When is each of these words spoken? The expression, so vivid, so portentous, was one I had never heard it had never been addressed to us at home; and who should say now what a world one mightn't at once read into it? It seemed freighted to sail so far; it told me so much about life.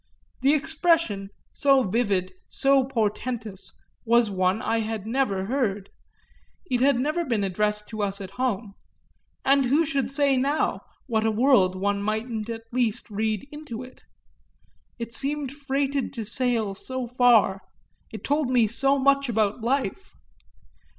The 0.41 0.55
expression, 0.55 1.29
so 1.53 1.83
vivid, 1.83 2.33
so 2.49 2.83
portentous, 2.85 3.71
was 4.03 4.31
one 4.31 4.59
I 4.59 4.79
had 4.79 5.05
never 5.05 5.45
heard 5.45 5.91
it 6.65 6.81
had 6.81 6.99
never 6.99 7.23
been 7.23 7.43
addressed 7.43 7.87
to 7.89 8.01
us 8.01 8.19
at 8.19 8.31
home; 8.31 8.73
and 9.45 9.65
who 9.65 9.85
should 9.85 10.09
say 10.09 10.37
now 10.37 10.79
what 11.05 11.23
a 11.23 11.29
world 11.29 11.75
one 11.79 12.01
mightn't 12.01 12.49
at 12.49 12.63
once 12.73 13.03
read 13.11 13.47
into 13.51 13.83
it? 13.83 14.01
It 14.97 15.13
seemed 15.13 15.51
freighted 15.51 16.13
to 16.13 16.25
sail 16.25 16.73
so 16.73 17.05
far; 17.05 17.61
it 18.11 18.23
told 18.23 18.49
me 18.49 18.65
so 18.65 18.97
much 18.97 19.29
about 19.29 19.61
life. 19.61 20.15